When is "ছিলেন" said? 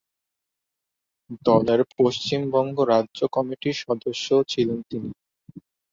4.47-4.79